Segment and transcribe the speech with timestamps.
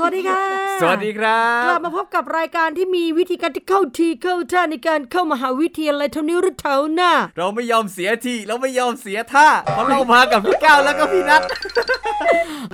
[0.00, 0.44] สวัสดีค่ะ
[0.80, 11.42] สวัสดีครักลับบมาพบกับรายการที่มีวิธีการที่เข้าทีเข้าท่าในการเข้ามหาวิทยาลัยเท่านี้หรือเท่าหน้า เราไม่ยอมเสียทีเราไม่ยอมเสียท่าเพราะเรามากับพี่ก้าวแล้วก็พี่นัท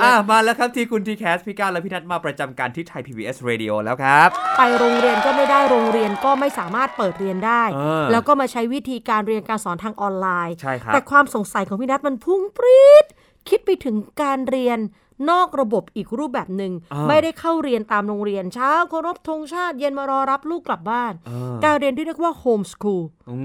[0.02, 13.06] อะมาแล้วครับที่คุณทีแคสพี่ก้าวและพี่นัทมาประจำการที่ไทย PBS Radio แล้วครับ ไปโรงเรียนก็ไม่ได้โรงเรียนก็ไม่สามารถเปิดเรียนได้เออแล้วก็มาใช้วิธีการเรียนการสอนทางออนไลน์ใช่ครับแต่ความสงสัยของพี่นัทมันพุ่งปรี๊ด
[13.48, 14.79] คิดไปถึงการเรียน
[15.30, 23.37] นอกระบบอีกรูปแบบหนึ่งอ่าไม่ได้เข้าเรียนตามโรงเรียนเช้าเคารพธงชาติเย็นมารอรับลูกกลับบ้านอ่าการเรียนที่เรียกว่าโฮมสคูลอื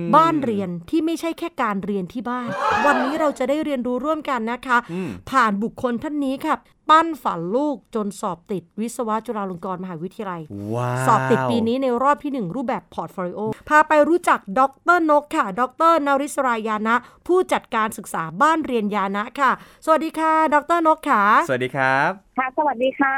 [0.00, 2.48] มบ้านเรียนที่ไม่ใช่แค่การเรียนที่บ้าน
[2.86, 6.56] วันนี้เราจะได้เรียนรู้ร่วมกันนะคะอืมผ่านบุคคลท่านนี้ค่ะ
[6.90, 10.42] ปั้นฝันลูกจนสอบติดวิศวะจุฬาลงกรณ์มหาวิทยาลัย
[10.74, 14.60] ว้าวสอบติดปีนี้ในรอบที่ 1 รูปแบบพอร์ตโฟลิโอ พาไปรู้จักด
[14.96, 16.94] รนกค่ะ ดรนริศรายานะ
[17.26, 19.50] ผู้จัดการศึกษาบ้านเรียนยานะค่ะ
[19.84, 23.14] สวัสดีค่ะ ดรนกค่ะ สวัสดีครับ ค่ะ สวัสดีค่ะ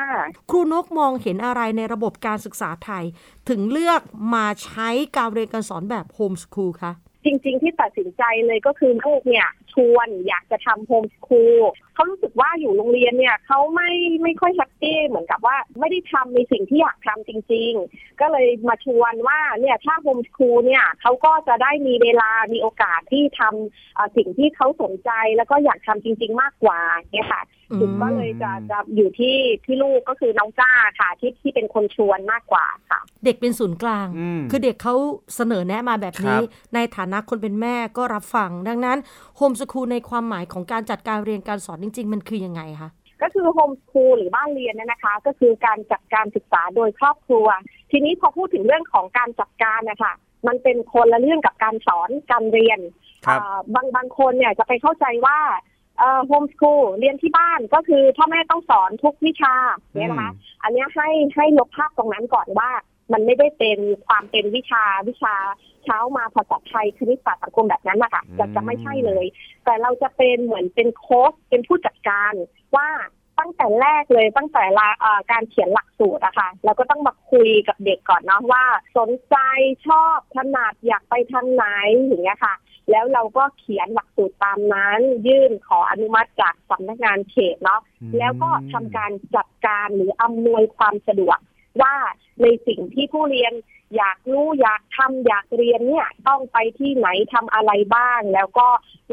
[0.51, 3.05] ครูนกมองเห็นอะไรในระบบการศึกษาไทย
[3.49, 4.01] ถึงเลือก
[4.35, 6.93] มาใช้การเรียนการสอนแบบ homeschool คะ
[7.25, 11.63] จริง ๆ ที่ตัดสินใจเลยก็คือลูกเนี่ย ชวน อยากจะทำ homeschool
[11.95, 13.91] เขารู้สึกว่าอยู่โรงเรียนเนี่ยเขาไม่
[14.23, 26.81] ไม่ค่อย happy เหมือนกับว่าไม่ได้ทำในสิ่งที่อยากทำจริง ๆ ก็เลยมาชวนว่าเนี่ยถ้า homeschool เนี่ยเขาก็จะได้มีเวลามีโอกาสที่ทำเอ่อสิ่งที่เขาสนใจแล้วก็อยากทำจริง ๆ มากกว่า
[27.13, 30.71] เนี่ยค่ะ อืมจุดก็เลยจะจะอยู่ที่ที่ลูกก็คือน้องจ้า
[31.01, 34.95] ค่ะ ที่ที่เป็นคนชวนมากกว่าค่ะ เด็กเป็นศูนย์กลางอืมคือเด็กเขา
[35.37, 38.99] เสนอแนะมาแบบนี้ครับในฐานะคนเป็นแม่ก็รับฟัง ดังนั้น
[39.37, 42.91] โฮมสคูลในความหมายของการจัดการเรียนการสอนจริง ๆ มันคือยังไงคะ
[43.23, 47.47] ก็คือโฮมสคูลหรือบ้านเรียนเนี่ยนะคะ ก็คือการจัดการศึกษาโดยครอบครัว
[47.91, 50.13] ทีนี้พอพูดถึงเรื่องของการจัดการนะคะ
[50.47, 52.81] มันเป็นคนละเรื่องกับการสอนการเรียน
[53.27, 55.39] ครับอ่าบางบางคนเนี่ยจะไปเข้าใจว่า
[56.27, 59.55] โฮมสคูลเรียนที่บ้านก็คือพ่อแม่ต้องสอนทุกวิชา
[59.95, 60.31] เนี่ยนะคะ
[60.63, 62.71] อันเนี้ยให้ให้ลบภาพตรงนั้นก่อนว่า
[63.13, 65.35] มันไม่ได้เป็นความเป็นวิชาวิชา
[65.85, 69.25] เช้ามาภาษาไทยคณิตศาสตร์สังคมแบบนั้นนะคะจะจะไม่ใช่เลย
[69.65, 72.33] แต่เราจะเป็นเหมือนเป็นโค้ชเป็นผู้จัดการ
[72.77, 72.89] ว่า
[73.39, 78.65] ตั้งแต่แรกเลยตั้งแต่ละเอ่อการเขียนหลักสูตรอะค่ะเราก็ต้องมาคุยกับเด็กก่อนเนาะว่า
[78.99, 79.37] สนใจ
[79.87, 81.65] ชอบถนัดอยากไปทางไหน
[82.05, 82.55] อย่างเงี้ยค่ะ
[82.91, 91.39] แล้วเราก็เขียนหลักสูตรตามนั้น ยื่นขออนุมัติจากสำนักงานเขตเนาะอืมแล้วก็ทำการจัดการหรืออำนวยความสะดวก
[91.81, 91.95] ว่า
[92.43, 93.55] ในสิ่งที่ผู้เรียน
[93.99, 98.69] อยากรู้อยากทำอยากเรียนเนี่ยต้องไปที่ไหนทำอะไรบ้าง แล้วก็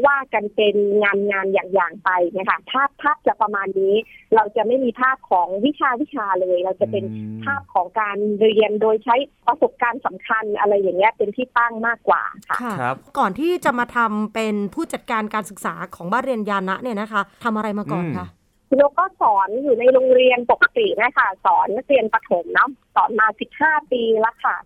[0.06, 3.94] ว่ากันเป็นงานงานอย่างๆไปนะคะภาพภาพจะประมาณนี้
[4.34, 9.16] เราจะไม่มีภาพของวิชาวิชาเลย เราจะเป็นอืมภาพของการเรียนโดยใช้
[9.46, 18.26] ประสบการณ์สำคัญอะไรอย่างเงี้ยเป็นที่ตั้งมากกว่าค่ะค่ะครับ ก่อนที่จะมาทำเป็นผู้จัดการการศึกษาของบ้านเรียนยานะเนี่ยนะคะทำอะไรมาก่อนคะ
[18.72, 23.26] คุณนกก็สอนอยู่ในโรงเรียนปกตินะคะสอนนักเรียนประถมเนาะสอนมา
[23.58, 24.56] 15ปีแล้วค่ะ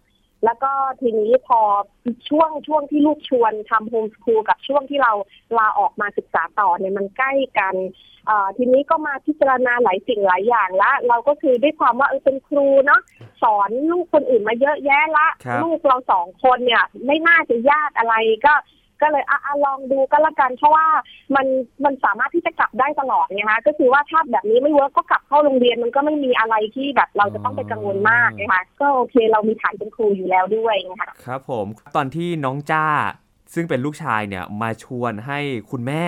[0.44, 1.60] แล้วก็ทีนี้พอ
[2.28, 5.12] ช่วงช่วงที่ลูกชวนทำโฮมสคูลกับช่วงที่เรา
[5.59, 7.75] ลาออกมาศึกษาต่อเนี่ยมันใกล้กัน
[8.26, 13.00] เอ่อทีนี้ก็มาพิจารณาหลายสิ่งหลายอย่างละเราก็คือด้วยความว่าเออเป็นครูเนาะ
[13.43, 18.14] สอนลูกคนอื่นมาเยอะแยะละครับลูกเราสองคนเนี่ย ไม่น่าจะยากอะไร
[18.47, 18.54] ก็
[19.03, 20.87] ก็เลยอะอะลองดูก็แล้วกันเพราะว่า
[21.34, 21.47] มัน
[21.84, 31.66] มันสามารถที่จะกลับได้ตลอดไงคะก็คือว่าถ้าแบบนี้ไม่ work ก็กลับเข้าโรงเรียนมันก็ไม่มีอะไรที่แบบเราจะต้องไปกังวลมากนะคะก็โอเคเรามีฐานเป็นครูอยู่แล้วด้วยนะคะครับผม
[31.97, 32.87] ตอนที่น้องจ้า
[33.55, 35.38] ซึ่งเป็นลูกชายเนี่ยมาชวนให้
[35.71, 36.05] คุณแม่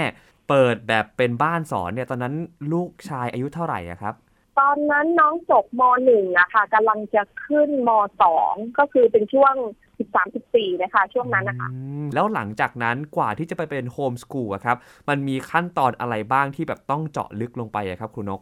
[0.48, 2.34] เปิดแบบเป็นบ้านสอนเนี่ยตอนนั้น
[2.72, 4.14] ลูกชายอายุเท่าไหร่อะครับ
[4.58, 7.90] ตอนนั้นน้องจบมหนึ่งอะค่ะกำลังจะขึ้นม
[8.22, 9.54] สองก็คือเป็นช่วง
[9.98, 14.76] สิบสามสิบสี่นะคะช่วงนั้นนะคะอืมแล้วหลังจากนั้นกว่าที่จะไปเป็นโฮมสกูลอะครับ
[15.08, 18.40] มันมีขั้นตอนอะไรบ้างที่แบบต้องเจาะลึกลงไปอะครับครูนก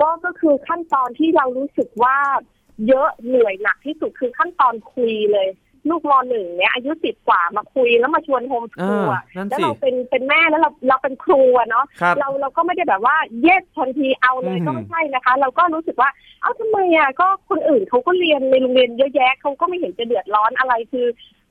[0.00, 2.16] ก็ก็คือขั้นตอนที่เรารู้สึกว่า
[2.88, 5.48] เยอะเหนื่อยหนักที่สุดคือขั้นตอนคุยเลย
[5.90, 16.10] ลูกมหนึ่งเนี่ยอายุสิบกว่ามาคุยแล้วมาชวนโฮมสคูลเอออะนั่นแล้วสิเราเป็นเป็นแม่แล้วเราเราเป็นครูอะเนาะครับเราเราก็ไม่ได้แบบว่าเย็ดทันทีเอาเลยอืมก็ไม่ใช่นะคะ เราก็รู้สึกว่า
[16.42, 21.06] เอ้าทำไมอะก็คนอื่นเขาก็เรียนในโรงเรียนเยอะแยะเขาก็ไม่เห็นจะเดือดร้อนอะไรคือ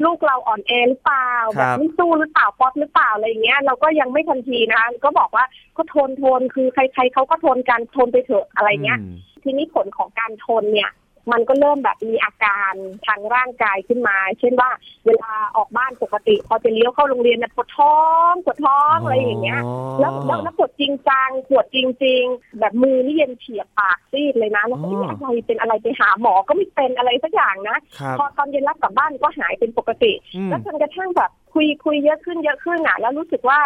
[0.06, 5.45] ลูกเราอ่อนแอหรือเปล่าคแบรับบไม่สู้หรือเปล่าป๊อตหรือเปล่าอะไรอย่างเงี้ยเราก็ยังไม่ทันทีนะคะก็บอกว่า
[5.77, 10.91] ก็ทนทนคือใครๆเขาก็ทนกันทนไปเถอะอะไรเงี้ยอืมทีนี้ผลของการทนเนี่ย
[11.31, 12.74] มันก็เริ่มแบบมีอาการ
[13.08, 14.70] ทางร่างกายขึ้นมา เช่นว่า
[15.06, 17.98] เวลาออกบ้านปกติ พอจะเลี้ยวเข้าโรงเรียนเนี่ยปวดท้อ
[18.31, 19.62] งปวดท้องอะไรอย่างเงี้ย
[20.00, 33.60] แล้วแล้วแล้วปวดจริงจังปวดจริง ๆ แบบมือนี่เย็นเฉียบปากซีดเลยนะแล้วก็อ๋อเอ๊ะอะไรเป็นอะไรไปหาหมอก็ไม่เป็นอะไรสักอย่างนะครับพอตอนเย็นรับกลับบ้านก็หายเป็นปกติอืมแล้วจนกระทั่งแบบคุยคุยเยอะขึ้นเยอะขึ้นอะ แล้วรู้สึกว่า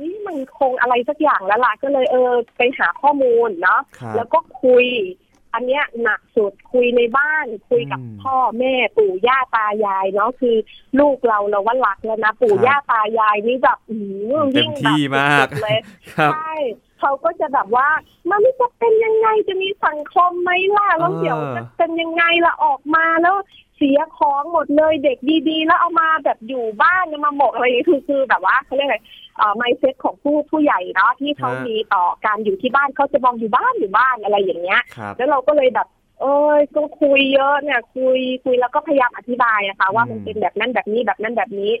[0.00, 4.86] นี่มันคงอะไรสักอย่างแล้วล่ะก็เลยเออไปหาข้อมูลเนาะครับแล้วก็คุย
[5.54, 10.56] อันเนี้ยหนักสุดคุยในบ้านคุยกับอืมพ่อแม่ปู่ย่าตายายเนาะคือ
[11.00, 13.96] ลูกเราเราว่ารักแล้วนะปู่ครับย่าตายายนี่แบบอื
[14.42, 15.78] มเต็ยิ่มงที่แบบมากสุดๆเลย
[16.14, 16.52] ครับใช่
[17.00, 17.88] เขาก็จะแบบว่า
[18.30, 23.36] มันจะเป็นยังไงจะมีสังคมไหมล่ะแล้วเออเดี๋ยวจะเป็นยังไงล่ะออกมาแล้ว
[23.78, 28.98] เสียของหมดเลยเด็กดีๆ แล้วเอามาแบบอยู่บ้านเนี่ยมาหมกอะไรอย่างเงี้ยคือคือแบบว่าเขาเรียกอะไร
[29.36, 35.88] เอ่อ mindset ของผู้ผู้ใหญ่เนาะที่เขาฮะมีต่อการอยู่ที่บ้านเขาจะมองอยู่บ้านอยู่บ้านอะไรอย่างเงี้ยครับแล้วเราก็เลยแบบ
[36.20, 41.72] เอ้ยก็คุยเยอะเนี่ยคุยคุยแล้วก็พยายามอธิบายอะค่ะว่ามันอืมเป็นแบบนั้นแบบนี้แบบนั้นแบบนี้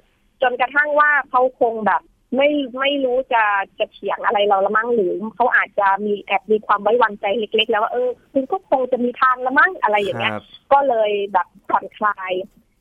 [0.42, 2.02] จนกระทั่งว่าเขาคงแบบ
[2.36, 2.48] ไม่
[2.78, 3.42] ไม่รู้จะ
[3.78, 12.32] จะเถียงอะไรเราละมั้งหรือเขาอาจจะมีแอบมีความไว้วางใจเล็ก ๆ แล้วว่าเออคุณก็คงจะมีทางละมั้งอะไรอย่างเงี้ยครับก็เลยแบบผ่ อนคลาย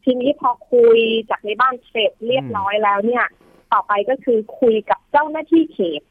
[0.03, 0.99] ทีนี้พอคุย
[1.29, 3.25] จากในบ้านเสร็จเรียบร้อยแล้วเนี่ย
[3.73, 6.01] ต่อไปก็คือคุยกับเจ้าหน้าที่เขต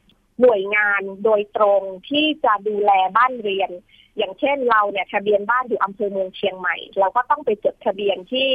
[0.41, 3.71] หน่วยงานโดยตรงที่จะดูแลบ้านเรียน
[4.17, 8.49] อย่างเช่นเราเนี่ยทะเบียนบ้านอยู่อำเภอเมืองเชียงใหม่ เราก็ต้องไปจดทะเบียนที่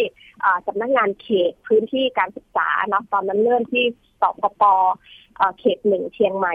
[0.44, 3.84] อ่าสำนักงานเขตพื้นที่การศึกษาเนาะตอนนั้นเริ่มที่
[4.20, 4.62] สปป
[5.58, 6.55] เขตหนึ่งเชียงใหม่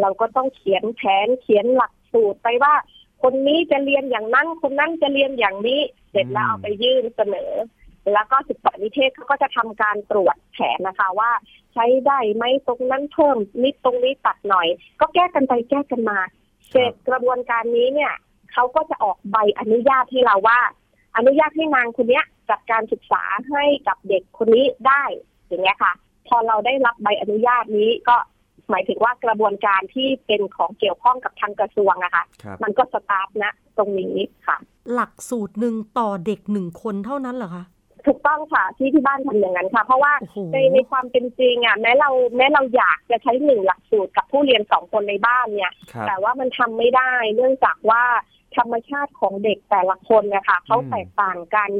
[0.00, 2.74] เราก็ต้องเขียนแผนเขียนหลักสูตรไปว่า
[3.22, 5.80] คนนี้จะเรียนอย่างนั้น คนนั้นจะเรียนอย่างนี้
[6.10, 7.52] เสร็จแล้วเอาไปยื่นเสนอ
[8.12, 11.30] แล้วก็ศึกษานิเทศเขาก็จะทำการตรวจแผนนะคะว่า
[11.72, 14.68] ใช้ได้ไหมตรงนั้นเพิ่มนิดตรงนี้ตัดหน่อย
[15.00, 16.18] ก็แก้กันไปแก้กันมา
[16.70, 18.12] เสร็จกระบวนการนี้เนี่ย
[18.52, 20.60] เขาก็จะออกใบอนุญาตให้เราว่า
[21.16, 25.02] อนุญาตให้นางคนเนี้ยจัดการศึกษาให้กับเด็กคนนี้ได้
[25.48, 25.92] อย่างเงี้ยค่ะ
[26.28, 28.16] พอเราได้รับใบอนุญาตนี้ก็
[28.70, 34.16] หมายถึงว่ากระบวนการที่เป็นของเกี่ยวข้องกับทางกระทรวงอะค่ะครับมันก็สตาร์ทนะตรงนี้
[34.46, 34.56] ค่ะ
[34.94, 37.64] หลักสูตรหนึ่งต่อเด็กหนึ่งคนเท่านั้นเหรอคะ
[38.06, 48.04] ถูกต้องค่ะที่ที่บ้านทำอย่างนั้นค่ะ เพราะว่าโอ้โหในในความเป็นจริงอะแม้เราแม้เราอยากจะใช้หนึ่งหลักสูตรกับผู้เรียนสองคนในบ้านเนี่ยครับแต่ว่ามันทำไม่ได้เนื่องจากว่า
[48.56, 51.70] ธรรมชาติของเด็กแต่ละคนนะคะเขาอืมแตกต่างกัน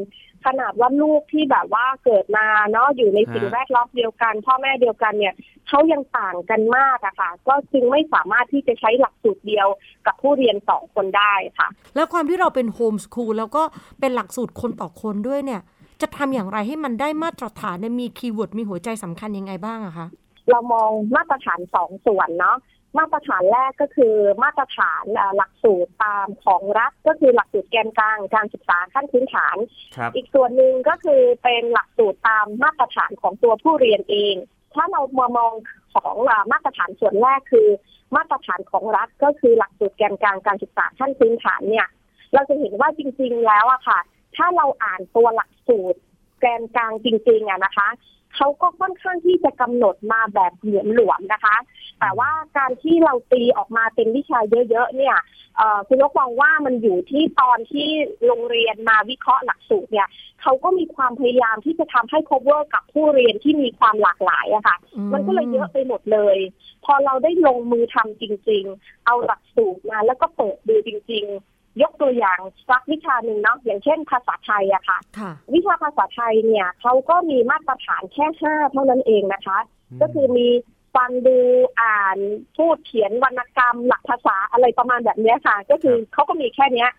[0.47, 5.35] ขนาดว่าลูกที่แบบว่าเกิดมาเนาะอยู่ในสิ่งฮะแวดล้อมเดียวกัน พ่อแม่เดียวกันเนี่ย
[5.69, 9.69] เขายังต่างกันมากอะค่ะ ก็จึงไม่สามารถที่จะใช้หลักสูตรเดียว
[10.07, 13.63] กับผู้เรียนสองคนได้ค่ะ แล้วความที่เราเป็น homeschool แล้วก็
[14.01, 15.61] เป็นหลักสูตรคนต่อคนด้วยเนี่ย
[16.01, 20.07] จะทำอย่างไรให้มันได้มาตรฐานเนี่ยมี keyword มีหัวใจสำคัญยังไงบ้างอะคะ
[20.51, 22.57] เรามองมาตรฐานสองส่วนเนาะ
[22.99, 29.57] มาตรฐานแรกก็คือมาตรฐานเอ่อหลักสูตรตามของรัฐก็คือหลักสูตรแกนกลางการศึกษาขั้นพื้นฐาน
[29.97, 34.35] ครับอีกส่วนหนึ่งก็คือเป็นหลักสูตรตามมาตรฐานของตัวผู้เรียนเอง
[34.75, 35.53] ถ้าเรามามอง
[35.95, 37.69] ของอ่ามาตรฐานส่วนแรกคือ
[38.17, 41.89] มาตรฐานของรัฐก็คือหลักสูตรแกนกลางการศึกษาขั้นพื้นฐานเนี่ย
[42.35, 43.99] เราจะเห็นว่าจริง ๆ แล้วอะค่ะ
[44.37, 46.01] ถ้าเราอ่านตัวหลักสูตร
[46.41, 47.89] แกนกลางจริงๆอะนะคะ
[48.37, 51.57] เขาก็ค่อนข้างที่จะกำหนดมาแบบเหลหลวมๆนะคะ
[52.01, 54.39] แต่ว่าการที่เราตีออกมาเป็นวิชา
[54.71, 55.17] เยอะๆเนี่ย
[55.57, 57.89] เอ่อคุณนกมองว่ามันอยู่ที่ตอนที่
[58.27, 60.09] โรงเรียนมาวิเคราะห์หลักสูตรเนี่ย
[60.43, 66.39] เขาก็มีความพยายามที่จะทำให้ cover กับผู้เรียนที่มีความหลากหลายอะค่ะอืมมันก็เลยเยอะไปหมดเลย
[66.85, 72.39] พอเราได้ลงมือทำจริง ๆ เอาหลักสูตรมาแล้วก็เปิดดูจริง ๆ ยกตัวอย่าง
[72.69, 79.59] สักวิชาหนึ่งเนาะอย่างเช่นภาษาไทยอะค่ะค่ะวิชาภาษาไทยเนี่ยเขาก็มีมาตรฐานแค่ห้าเท่านั้นเองนะคะ
[80.01, 80.49] ก็คือมี
[80.97, 81.39] ฟังดู
[81.81, 82.19] อ่าน
[82.57, 86.91] พูดเขียนวรรณกรรม หลักภาษาอะไรประมาณแบบเนี้ยค่ะ ก็คือเขาก็มีแค่เนี้ย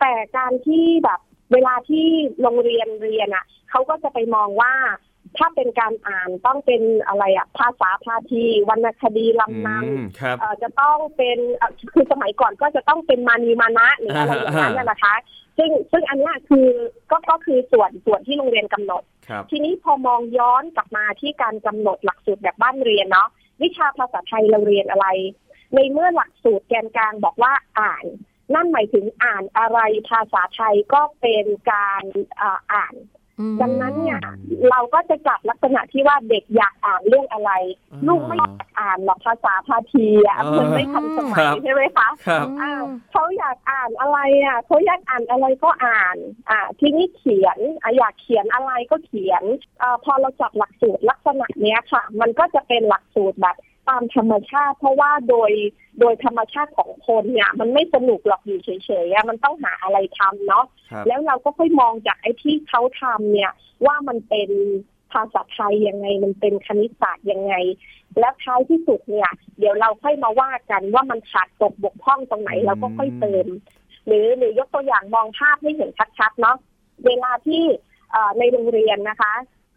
[0.00, 1.20] แต่การที่แบบ
[1.52, 2.06] เวลาที่
[2.42, 4.72] โรงเรียนเรียนอะเขาก็จะไปมองว่า
[5.38, 15.14] ถ้าเป็นการอ่านต้องเป็นอะไรอะภาษาพาทีวรรณคดีลำนำอืมครับเอ่อจะต้องเป็นเอ่อคือสมัยก่อนก็จะต้องเป็นมานีมานะหรืออะไรอย่างนั้นนะนะคะ
[15.58, 16.66] ซึ่งซึ่งอันเนี้ยคือ
[17.10, 23.28] ก็ก็คือส่วนส่วนที่โรงเรียนกำหนดครับทีนี้พอมองย้อนกลับมาที่การกำหนดหลักสูตรแบบบ้านเรียนเนาะ
[23.62, 25.06] วิชาภาษาไทยเราเรียนอะไร
[25.74, 28.04] ในเมื่อหลักสูตรแกนกลางบอกว่าอ่าน
[28.54, 29.78] นั่นหมายถึงอ่านอะไร
[30.10, 32.04] ภาษาไทยก็เป็นการ
[32.72, 32.94] อ่าน
[33.62, 34.20] ดังนั้นเนี่ย
[34.70, 37.50] เราก็จะจัดลักษณะที่ว่าเด็กอยากอ่านเรื่องอะไร
[37.92, 46.16] อ่าลูกไม่อยากอ่านหรอกภาษาพาทีอะอ่ามัมันไม่ทันสมัครัยบใช่ไหมคะครับอ้าวเขาอยากอ่านอะไรอะเขาอยากอ่านอะไรก็อ่าน
[46.50, 49.44] อ่าทีนี้เขียนอะอยากเขียนอะไรก็เขียน
[49.82, 53.56] อ่าพอเราจัดหลักสูตรลักษณะเนี้ยค่ะ มันก็จะเป็นหลักสูตรแบบ
[53.88, 55.50] ตามธรรมชาติ เพราะว่าโดย
[56.00, 63.52] โดยธรรมชาติของคนเนี่ย มันไม่สนุกหรอกอยู่เฉยๆอะมันต้องหาอะไรทำเนาะครับแล้วเราก็ค่อยมองจากไอ้ที่เขาทำเนี่ย
[63.86, 64.50] ว่ามันเป็น
[65.12, 67.54] ภาษาไทยยังไงมันเป็นคณิตศาสตร์ยังไง
[68.18, 73.46] แล้วท้ายที่สุดเนี่ย เดี๋ยวเราค่อยมาว่ากันว่ามันขาดตกบกพร่องตรงไหนเราก็ค่อยเติม
[74.06, 76.56] หรือหรือยกตัวอย่างมองภาพให้เห็นชัดๆเนาะ
[77.06, 77.62] เวลาที่
[78.10, 79.32] เอ่อในโรงเรียนนะคะ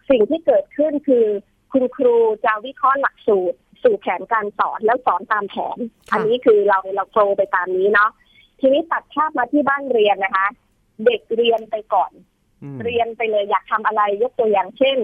[0.09, 1.25] สิ่งที่เกิดขึ้นคือ
[1.71, 3.57] คุณครูจะวิเคราะห์หลักสูตร
[3.87, 5.77] สู่แผนการสอนแล้วสอนตามแผน
[6.09, 8.11] ค่ะอันนี้คือเราเราโฟลว์ไปตามนี้เนาะ
[8.59, 10.47] ทีนี้ตัดภาพมาที่บ้านเรียนนะคะ
[11.05, 12.11] เด็กเรียนไปก่อน
[12.63, 14.97] อืมเรียนไปเลยอยากทำอะไรยกตัวอย่างเช่น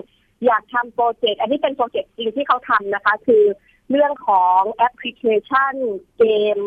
[0.45, 3.43] อยากทำ project อันนี้เป็น project จริงที่เขาทำนะคะ คือ
[3.91, 5.75] เรื่องของแอปพลิเคชัน
[6.17, 6.23] เก
[6.55, 6.59] ม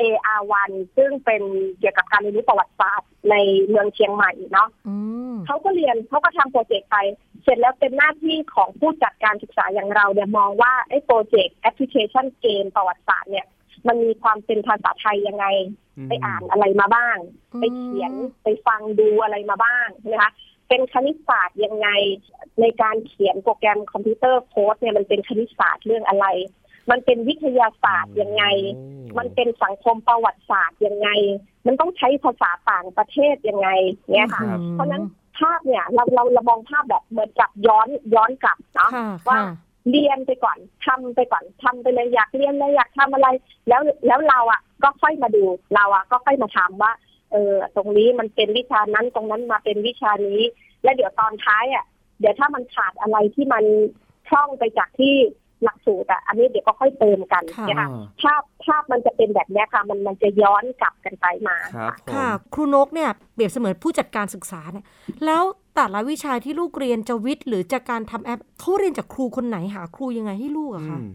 [0.00, 1.42] AR1 ซึ่งเป็น
[1.78, 3.34] เกี่ยวกับการเรียนรู้ประวัติศาสตร์ใน
[3.68, 4.94] เมืองเชียงใหม่เนาะอื
[5.32, 6.96] มเขาก็เรียนเขาก็ทำ project ไป
[7.44, 13.46] เสร็จแล้วเป็นหน้าที่ของผู้จัดการศึกษาอย่างเราเนี่ยมองว่าไอ้ project แอปพลิเคชันเกมประวัติศาสตร์เนี่ย
[13.86, 15.46] มันมีความเป็นภาษาไทยยังไง
[16.08, 17.16] ไปอ่านอะไรมาบ้าง
[17.52, 20.30] อืมไปเขียนไปฟังดูอะไรมาบ้างนะคะ
[20.68, 21.88] เป็นคณิตศาสตร์ยังไง
[22.60, 26.26] ในการเขียนโปรแกรมคอมพิวเตอร์โค้ดเนี่ยมันเป็นคณิตศาสตร์เรื่องอะไร
[26.90, 28.44] มันเป็นวิทยาศาสตร์ยังไง
[29.18, 31.08] มันเป็นสังคมประวัติศาสตร์ยังไง
[31.66, 33.68] มันต้องใช้ภาษาต่างประเทศยังไง
[34.12, 35.02] เนี่ยค่ะครับเพราะฉะนั้น
[35.38, 39.52] ภาพเนี่ยเราเราเรามองภาพแบบเหมือนกับย้อนย้อนกลับเนาะค่ะว่าค่ะ
[39.90, 43.28] เรียนไปก่อนทำไปก่อนทำไปเลยอยากเรียนเลยอยากทำอะไร
[43.68, 46.92] แล้วแล้วเราอะ ก็ค่อยมาดูเราอะ ก็ค่อยมาถามว่า
[47.32, 50.40] เออ ตรงนี้มันเป็นวิชานั้นตรงนั้นมาเป็นวิชานี้
[50.82, 51.84] แล้วเดี๋ยวตอนท้ายอะ
[52.20, 53.64] เดี๋ยวถ้ามันขาดอะไรที่มัน
[54.26, 55.14] พร่องไปจากที่
[55.64, 57.88] หลักสูตรอะอันนี้เดี๋ยวก็ค่อยเติมกันค่ะนะคะ
[58.22, 64.84] ภาพ ภาพมันจะเป็นแบบเนี้ยค่ะ มันมันจะย้อนกลับกันไปมาครับผมค่ะ ครูนกเนี่ยเปรียบเสมือนผู้จัดการศึกษาเนี่ย
[65.24, 65.42] แล้ว
[65.74, 71.08] แต่ละวิชาที่ลูกเรียนจะวิทย์หรือจะการทำแอปเขาเรียนจากครูคนไหนหาครูยังไงให้ลูกอะคะอืม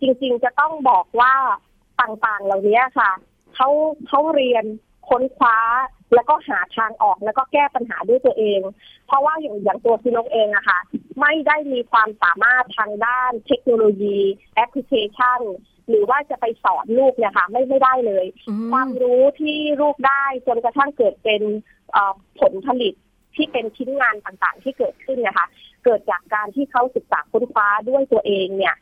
[0.00, 1.32] จริงจริงๆจะต้องบอกว่า
[2.00, 3.10] ต่างๆเหล่านี้ค่ะ
[3.54, 3.68] เขา
[4.08, 4.64] เขาเรียน
[5.08, 5.58] ค้นคว้า
[6.14, 8.60] แล้วก็หาทางออกแล้วก็แก้ปัญหาด้วยตัวเอง
[9.06, 10.78] เพราะว่าอย่างอย่างตัวพี่นกเองอะค่ะ
[11.20, 14.18] ไม่ได้มีความสามารถทางด้านเทคโนโลยี
[14.54, 15.40] แอปพลิเคชัน
[15.88, 21.42] หรือว่าจะไปสอนลูกเนี่ยค่ะไม่ไม่ได้เลยอืมความรู้ที่ลูกได้จนกระทั่งเกิดเป็น
[21.92, 22.94] เอ่อผลผลิต
[23.36, 25.46] ที่เป็นชิ้นงานต่างๆ ที่เกิดขึ้นนะคะ
[25.84, 28.74] เกิดจากการที่เขาศึกษาค้นคว้าด้วยตัวเองเนี่ย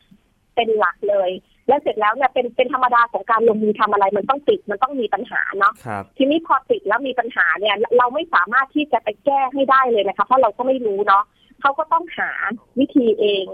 [0.55, 1.29] เป็นหลักเลย
[1.67, 11.23] และเสร็จแล้วเนี่ยเป็นเป็นธรรมดาของการลงมือทำอะไรมันต้องติดมันต้องมีปัญหาเนาะครับทีนี้พอติดแล้วมีปัญหาเนี่ยเราไม่สามารถที่จะไปแก้ให้ได้เลยนะคะเพราะเราก็ไม่รู้เนาะ
[11.61, 12.31] เขาก็ต้องหา
[12.79, 13.45] วิธีเอง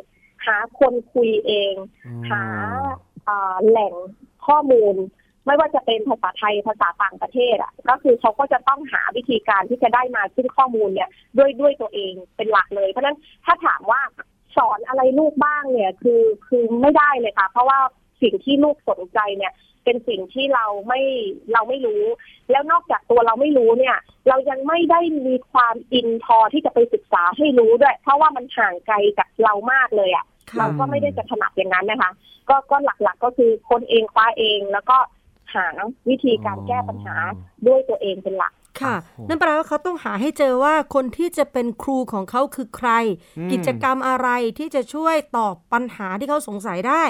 [0.45, 1.73] หาคนคุยเอง
[2.29, 2.43] หา
[3.25, 3.93] เอ่อแหล่ง
[4.47, 4.95] ข้อมูล
[5.45, 14.01] ไม่ว่าจะเป็นภาษาไทยภาษาต่างประเทศอะ ก็คือเขาก็จะต้องหาวิธีการที่จะได้มาซึ่งข้อมูลเนี่ยด้วยด้วยตัวเองเป็นหลักเลย เพราะฉะนั้นถ้าถามว่า
[14.57, 17.79] สอนอะไรลูกบ้างเนี่ย คือคือไม่ได้เลยค่ะ เพราะว่า
[18.21, 19.53] สิ่งที่ลูกสนใจเนี่ย
[19.85, 21.01] เป็นสิ่งที่เราไม่
[21.53, 22.03] เราไม่รู้
[22.51, 23.97] แล้วนอกจากตัวเราไม่รู้เนี่ย
[24.27, 32.11] เรายังไม่ได้มีความอินพอที่จะไปศึกษาให้รู้ด้วย เพราะว่ามันห่างไกลจากเรามากเลยอะค่ะเราก็ไม่ได้จะถนัดอย่างนั้นนะคะ
[32.49, 34.97] ก็ก็หลักๆก็คือคนเองคว้าเองแล้วก็
[35.55, 35.65] หา
[36.09, 37.15] วิธีการแก้ปัญหา
[37.67, 42.89] ด้วยตัวเองเป็นหลักค่ะโอ้โหนั่นแปลว่าเขาต้องหาให้เจอว่าคนที่จะเป็นครูของเขาคือใคร
[43.37, 47.03] อืมกิจกรรมอะไรที่จะช่วยตอบปัญหาที่เขาสงสัยได้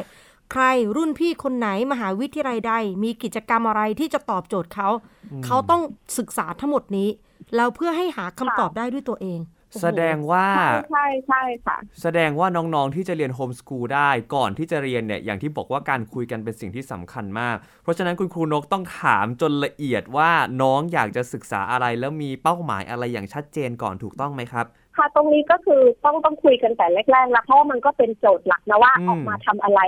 [0.51, 0.63] ใคร
[0.95, 4.89] รุ่นพี่คนไหนมหาวิทยาลัยใด มีกิจกรรมอะไรที่จะตอบโจทย์เขา
[5.45, 5.81] เขาต้อง
[6.17, 7.09] ศึกษาทั้งหมดนี้
[7.55, 9.39] แล้วเพื่อให้หาคำตอบได้ด้วยตัวเอง
[9.81, 24.65] แสดงว่าใช่ใช่ใช่ค่ะ แสดงว่าน้องๆที่จะเรียนโฮมสกูลได้ก่อนที่จะเรียนเนี่ยอย่างที่บอกว่าการคุยกันเป็นสิ่งที่สำคัญมาก เพราะฉะนั้นคุณครูนกต้องถามจนละเอียดว่าน้องอยากจะศึกษาอะไรแล้วมีเป้าหมายอะไรอย่างชัดเจนก่อนถูกต้องไหมครับ
[24.99, 29.81] ค่ะตรงนี้ก็คือต้องต้องคุยกันแต่แรกๆแล้วเพราะว่ามันก็เป็นโจทย์หลักนะว่าอืมออกมาทำอะไร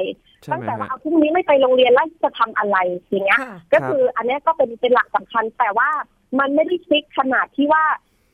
[0.44, 2.77] ใช่ตั้งไหมแต่ว่าฮะเอาพรุ่งนี้ไม่ไปโรงเรียนแล้วจะทำอะไร
[3.10, 5.89] อย่างเงี้ยค่ะก็คืออันเนี้ยก็เป็นเป็นหลักสำคัญ แต่ว่า
[6.39, 7.84] มันไม่ได้ฟิกขนาดที่ว่า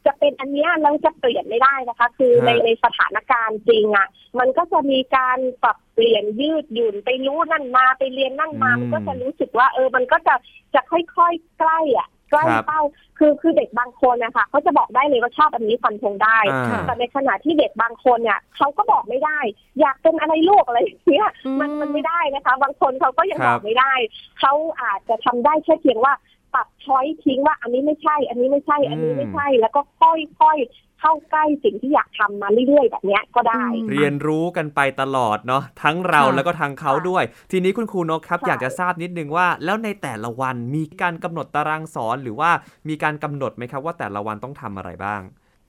[0.05, 4.07] จะเป็นอันเนี้ยแล้วจะเปลี่ยนไม่ได้นะคะ คือฮะในในสถานการณ์จริงอะ
[4.39, 10.35] มันก็จะมีการปรับเปลี่ยนยืดหยุ่นไปรู้นั่นมาไปเรียนนั่นมามันก็จะรู้สึกว่า เออมันก็จะ
[10.73, 12.81] จะค่อยๆใกล้อะ ใกล้ครับเป้า
[13.17, 19.39] คือคือเด็กบางคนนะคะเขาจะบอกได้เลยว่าชอบอันนี้ฟันธงได้อ่าค่ะแต่ในขณะที่เด็กบางคนเนี่ยเขาก็บอกไม่ได้
[19.79, 23.93] อยากเป็นอะไรลูกอะไรอย่างเงี้ยอืมมันมันไม่ได้นะคะ บางคนเขาก็ยังครับบอกไม่ได้
[24.39, 26.13] เขาอาจจะทำได้แค่เพียงว่า
[26.55, 42.49] ตัดช้อยทิ้งว่าอันนี้ไม่ใช่ อันนี้ไม่ใช่ อันนี้ไม่ใช่ แล้วก็ค่อยๆเข้าใกล้สิ่งที่อยากทำมาเรื่อยๆแบบเนี้ยก็ได้อืมเรียนรู้กันไปตลอดเนาะทั้งเราค่ะแล้วก็ทางเขาด้วย ทีนี้คุณครูนกครับใช่อยากจะทราบนิดนึงว่า แล้วในแต่ละวันมีการกำหนดตารางสอนหรือว่า
[42.89, 45.21] มีการกำหนดไหมครับว่าแต่ละวันต้องทำอะไรบ้าง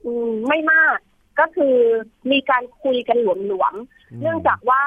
[0.05, 0.99] อืมไม่มาก
[1.41, 1.77] ก็คือ
[2.31, 4.83] มีการคุยกันหลวมๆเนื่องจากว่า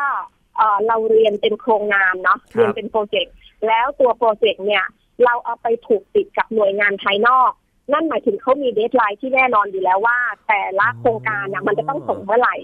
[0.58, 3.36] เอ่อเราเรียนเป็นโครงงานเนาะครับเรียนเป็น project
[3.68, 4.86] แล้วตัว project เนี่ย
[5.26, 7.52] เราเอาไปผูกติดกับหน่วยงานภายนอก
[7.94, 12.56] นั่นหมายถึงเขามี deadline ที่แน่นอนอยู่แล้วว่า แต่ละโครงการน่ะมันจะต้องส่งเมื่อไหร่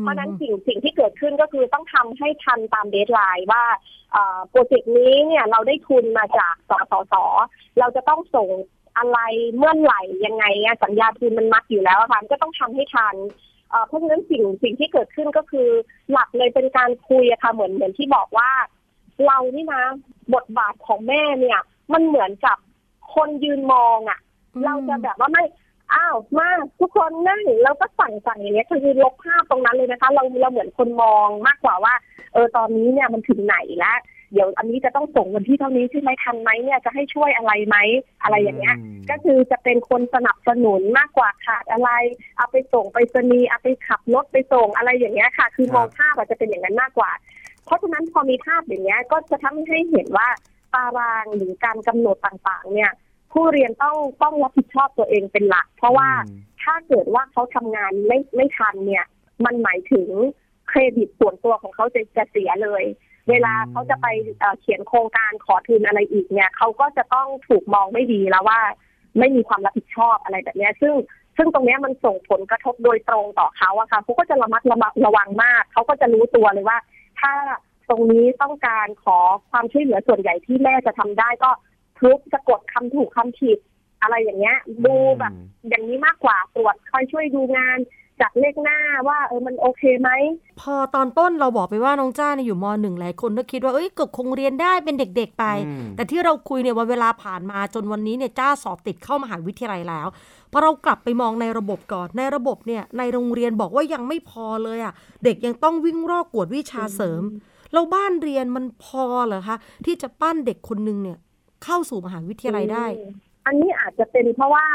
[0.00, 3.64] เพราะฉะนั้นสิ่งสิ่งที่เกิดขึ้นก็คือต้องทำให้ทันตาม deadline ว่า
[4.12, 7.14] เอ่อ project นี้เนี่ยเราได้ทุนมาจากสสส
[7.78, 8.48] เราจะต้องส่ง
[8.98, 9.18] อะไร
[9.56, 13.16] เมื่อไหร่ยังไงอะสัญญาทุนมันมัดอยู่แล้วอะค่ะมันก็ต้องทำให้ทัน
[13.70, 15.68] เอ่อเพราะฉะนั้นสิ่งสิ่งที่เกิดขึ้นก็คือ
[16.12, 18.50] หลักเลยเป็นการคุยอะค่ะเหมือนเหมือนที่บอกว่า
[19.26, 19.84] เรานี่นะ
[20.34, 21.60] บทบาทของแม่เนี่ย
[21.92, 22.56] มันเหมือนกับ
[23.14, 24.18] คนยืนมองอะ
[24.54, 25.44] อืมเราจะแบบว่าไม่
[25.94, 26.48] อ้าวมา
[26.80, 31.94] ทุกคนนั่งแล้วก็สั่งสั่งอย่างเงี้ยคือลบภาพตรงนั้นเลยนะคะ เราเราเหมือนคนมองมากกว่าว่า
[32.32, 33.98] เออตอนนี้เนี่ยมันถึงไหนแล้ว
[34.32, 37.76] เดี๋ยวอันนี้จะต้องส่งวันที่เท่านี้ใช่ไหมทันไหมเนี่ยจะให้ช่วยอะไรไหม
[38.22, 38.76] อะไรอย่างเงี้ย
[39.10, 41.90] ก็คือจะเป็นคนสนับสนุนมากกว่าขาดอะไร
[42.36, 47.10] เอาไปส่งไปสนีย์เอาไปขับรถไปส่งอะไรอย่างเงี้ยค่ะ คือครับมองภาพอาจจะเป็นอย่างนั้นมากกว่า
[47.64, 50.28] เพราะฉะนั้นพอมีภาพอย่างเงี้ย ก็จะทำให้เห็นว่า
[50.74, 52.92] ตารางหรือการกำหนดต่างๆ เนี่ย
[53.32, 59.04] ผู้เรียนต้องต้องรับผิดชอบตัวเองเป็นหลัก เพราะว่าอืมถ้าเกิดว่าเขาทำงานไม่ไม่ทันเนี่ย
[59.44, 60.08] มันหมายถึง
[60.68, 62.84] เครดิตส่วนตัวของเขาจะจะเสียเลย
[63.30, 64.06] เวลาเขาจะไป
[64.38, 68.60] เอ่อเขียนโครงการขอทุนอะไรอีกเนี่ยเขาก็จะต้องถูกมองไม่ดีแล้วว่า
[69.18, 70.94] ไม่มีความรับผิดชอบอะไรแบบเนี้ยซึ่ง
[71.36, 76.78] ซึ่งตรงเนี้ยมันส่งผลกระทบโดยตรงต่อเขาอะค่ะเขาก็จะระมัดระวังระวังมาก เขาก็จะรู้ตัวเลยว่า
[77.20, 77.32] ถ้า
[77.88, 79.18] ตรงนี้ต้องการขอ
[79.50, 81.50] ความช่วยเหลือส่วนใหญ่ที่แม่จะทำได้ก็
[82.00, 83.58] ทุกสะกดคำถูกคำผิด
[84.02, 85.32] อะไรอย่างเงี้ย ดูแบบ
[85.68, 87.78] อย่างนี้มากกว่าตรวจคอยช่วยดูงาน
[88.20, 90.10] จัดเลขหน้าว่าเออมันโอเคไหม
[90.60, 100.06] พอตอนต้นเราบอกไปว่าน้องจ้าเนี่ยอยู่มหนึ่งหลายคนก็คิดว่าเอ้ยก็คงเรียนได้เป็นเด็กๆไปอืมแต่ที่เราคุยเนี่ยวันเวลาผ่านมาจนวันนี้เนี่ยจ้าสอบติดเข้ามหาวิทยาลัยแล้ว
[100.52, 104.92] พอเรากลับไปมองในระบบก่อนในระบบเนี่ยในโรงเรียนบอกว่ายังไม่พอเลยอะ
[105.24, 107.22] เด็กยังต้องวิ่งรอกกวดวิชาเสริม
[107.72, 111.18] แล้วบ้านเรียนมันพอเหรอคะที่จะปั้นเด็กคนนึงเนี่ย
[111.64, 112.86] เข้าสู่มหาวิทยาลัยได้
[113.46, 114.66] อันนี้อาจจะเป็นเพราะว่า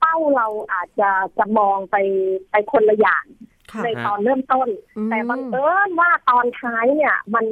[0.00, 1.96] เป้าเราอาจจะจะมองไป
[2.50, 3.24] ไปคนละอย่าง
[3.72, 7.46] ค่ะในตอนเริ่มต้นอืมแต่บังเอิญว่าตอนท้ายเนี่ย มัน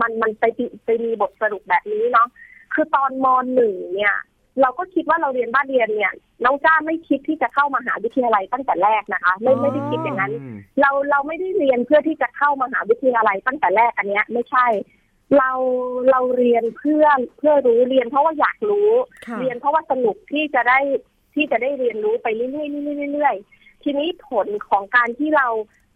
[0.00, 2.28] มันมันไปติไปมีบทสรุปแบบนี้เนาะ
[2.74, 4.16] คือตอนมหนึ่งเนี่ย
[4.60, 6.12] เราก็คิดว่าเราเรียนบ้านเรียนเนี่ย
[6.44, 14.66] น้องจ้าไม่คิดที่จะเข้ามหาวิทยาลัยตั้งแต่แรกนะคะ ไม่ไม่ได้คิดอย่างนั้นอืมเราเราไม่ได้เรียนเพื่อที่จะเข้ามหาวิทยาลัยตั้งแต่แรกอันเนี้ย ไม่ใช่
[15.38, 15.50] เรา
[16.10, 17.06] เราเรียนเพื่อ
[17.38, 18.90] เพื่อรู้เรียนเพราะว่าอยากรู้
[19.26, 20.78] ค่ะเรียนเพราะว่าสนุกที่จะได้
[21.34, 25.46] ที่จะได้เรียนรู้ไปเรื่อยๆเรื่อยๆทีนี้ผลของการที่เรา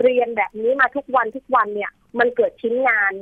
[0.03, 3.13] เรียนแบบนี้มาทุกวันทุกวันเนี่ย มันเกิดชิ้นงาน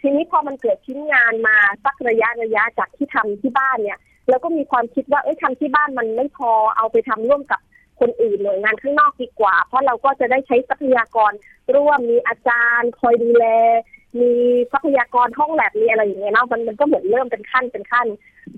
[0.00, 7.60] ทีนี้พอมันเกิดชิ้นงานมาสักระยะระยะจากที่ทำที่บ้านเนี่ย เราก็มีความคิดว่าเอ้ยทำที่บ้านมันไม่พอเอาไปทำร่วมกับ
[8.00, 11.32] คนอื่นหน่วยงานข้างนอกดีกว่า เพราะเราก็จะได้ใช้ทรัพยากร
[11.74, 13.44] ร่วมมีอาจารย์คอยดูแล
[14.20, 14.32] มี
[14.72, 18.06] ทรัพยากรห้องแลบมีอะไรอย่างเงี้ยเนาะมันมันก็เหมือนเริ่มเป็นขั้นเป็นขั้น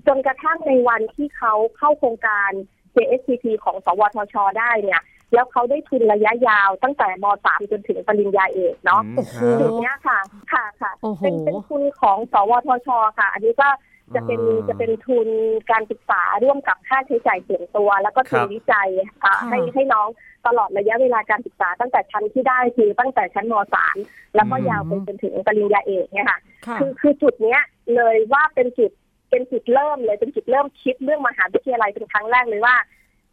[0.07, 2.51] จนกระทั่งในวันที่เขาเข้าโครงการ
[2.95, 5.01] JSCP ของสวทช ได้เนี่ย
[5.33, 10.19] แล้วเขาได้ทุนระยะยาวตั้งแต่ม .3 จนถึงปริญญาเอกเนาะอืมโอ้โหครับจุดเนี้ยค่ะ
[10.53, 13.69] ค่ะค่ะโอ้โหเป็นเป็นทุนของสวทช ค่ะ อันนี้ก็
[14.15, 15.29] จะเป็นอ่าจะเป็นทุน
[15.71, 18.89] การศึกษาร่วมกับค่าใช้จ่ายส่วนตัว แล้วก็ทุนครับวิจัย
[19.23, 20.07] อ่าค่ะให้ให้น้อง
[20.47, 23.53] ตลอดระยะเวลาการศึกษาตั้งแต่ชั้นที่ได้คือตั้งแต่ชั้นม
[23.95, 27.61] .3 แล้วก็ยาวไปจนถึงปริญญาเอกเนี่ยค่ะค่ะ คือคือจุดเนี้ย
[27.95, 28.91] เลยว่าเป็นจุด
[29.29, 32.75] เป็นจุดเริ่มเลยเป็นจุดเริ่มคิดเรื่องมหาวิทยาลัยเป็นครั้งแรกเลยว่า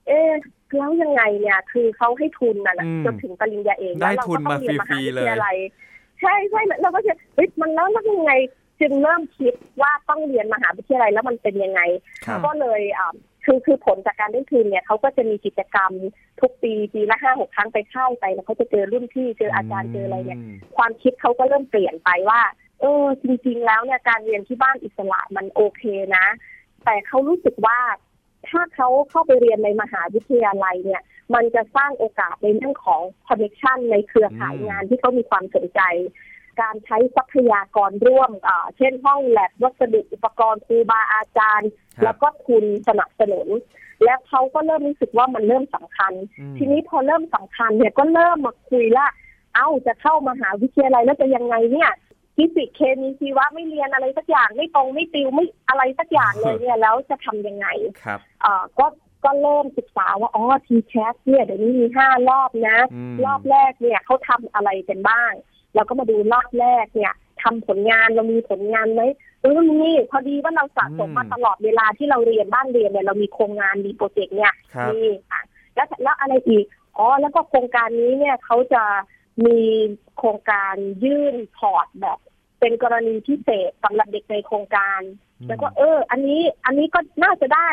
[0.06, 0.30] เอ๊ะ
[0.76, 5.56] แล้วยังไงเนี่ยคือเขาให้ทุนน่ะนะอืมจนถึงปริญญาเอกได้แล้วเราทุนก็ต้มาองเรียนมฟรีหาๆวิเลทยยาลัย
[6.20, 8.32] ใช่ใช่เราก็จะเฮ้ยมันแล้วแล้วยังไง
[8.80, 11.80] จึงเริ่มคิดว่าต้องเรียนมหาวิทยาลัยแล้วมันเป็นยังไง
[12.26, 13.14] ครับก็เลยอ่า
[13.44, 15.92] คือคือผลจากการได้ทุนเนี่ยเขาก็จะมีกิจกรรม
[16.40, 22.40] ทุกปีปีละห้าหกครั้งไปเข้าไปแล้วเขาจะเจอรุ่นพี่เจออาจารย์เจออะไรเนี่ยมความคิดเขาก็เริ่มเปลี่ยนไปว่า
[22.80, 25.82] เออจริง ๆ แล้วเนี่ยการเรียนที่บ้านอิสระมันโอเค
[26.16, 26.26] นะ
[26.84, 27.78] แต่เขารู้สึกว่า
[28.48, 31.02] ถ้าเขาเข้าไปเรียนในมหาวิทยาลัยเนี่ย
[31.34, 35.80] มันจะสร้างโอกาสในเรื่องของคอนเนคชันในเครือข่ายอืมงานที่เขามีความสนใจ
[36.60, 43.48] การใช้ทรัพยากรร่วมอ่าเช่นห้องแลบวัสดุอุปกรณ์ครูบาอาจารย์ครับแล้วก็ทุนสนับสนุน
[44.04, 49.08] และเขาก็เริ่มรู้สึกว่ามันเริ่มสำคัญอืมทีนี้พอเริ่มสำคัญเนี่ยก็เริ่มมาคุยละ
[49.54, 51.90] เอ้าจะเข้ามหาวิทยาลัยแล้วจะยังไงเนี่ย
[52.36, 57.66] ฟิสิกส์เคมีชีวะไม่เรียนอะไรสักอย่างไม่ตรงไม่ติวไม่อะไรสักอย่างเลยเนี่ยแล้วจะทำยังไง
[58.04, 58.86] ครับเอ่อก็
[59.24, 65.32] ก็เริ่มศึกษาว่าอ๋อทีแคสเนี่ยเดี๋ยวนี้มีห้ารอบนะอืมรอบแรกเนี่ยเขาทำอะไรกันบ้าง
[65.78, 69.02] เราก็มาดูรอบแรกเนี่ยทำผลงานเรามีผลงานไหม
[69.42, 75.40] เออมีพอดีว่าเราสะสมมาตลอดเวลาที่เราเรียนบ้านเรียนเนี่ยเรามีโครงงานมีโปรเจกต์เนี่ยครับมีค่ะ
[75.74, 76.64] แล้วแล้วอะไรอีก
[76.96, 78.82] อ๋อแล้วก็โครงการนี้เนี่ยเขาจะ
[79.46, 79.60] มี
[80.18, 82.18] โครงการยื่นพอร์ตแบบ
[82.60, 85.00] เป็นกรณีพิเศษสำหรับเด็กในโครงการ
[85.48, 87.70] แล้วก็เออ อันนี้อันนี้ก็น่าจะได้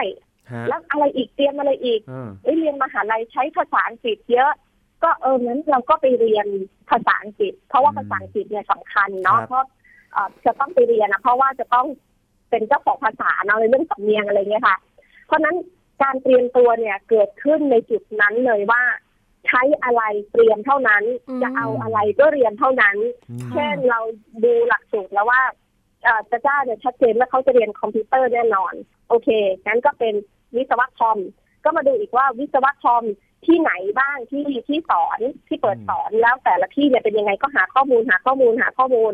[0.51, 4.51] ฮะแล้วอะไรอีกเตรียมอะไรอีกอ่าเอ้ยเรียนมหาลัยใช้ภาษาอังกฤษเยอะ
[5.03, 6.47] ก็เออนั้นเราก็ไปเรียน
[6.89, 9.65] ภาษาอังกฤษ เพราะว่าภาษาอังกฤษเนี่ยสำคัญเนาะเพราะ
[10.13, 11.87] เอ่อจะต้องไปเรียนนะเพราะว่าจะต้อง
[12.49, 14.77] เป็นเจ้าของภาษาเนาะในเรื่องสำเนียงอะไรเงี้ยค่ะ
[15.27, 15.55] เพราะฉะนั้น
[16.03, 18.83] การเตรียมตัวเนี่ยเกิดขึ้นในจุดนั้นเลยว่า
[19.47, 22.97] ใช้อะไรเตรียมเท่านั้นอืมจะเอาอะไรก็เรียนเท่านั้น
[23.29, 23.99] อืมค่ะเช่นเรา
[24.43, 25.41] ดูหลักสูตรแล้วว่า
[26.03, 28.73] เอ่อจะจ้าเนี่ยชัดเจนว่าเขาจะเรียนคอมพิวเตอร์แน่นอน
[29.09, 29.29] โอเค
[29.65, 30.13] งั้นก็เป็น
[30.55, 31.19] วิศวะคอม
[31.63, 33.03] ก็มาดูอีกว่าวิศวะคอม
[33.47, 39.13] ที่ไหนบ้างที่ที่สอนที่เปิดสอนแล้วแต่ละที่เนี่ยเป็นยังไงก็หาข้อมูลหาข้อมูลหาข้อมูล